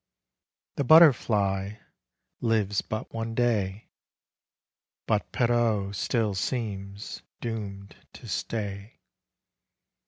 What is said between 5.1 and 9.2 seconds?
Pierrot still seems doom'd to stay.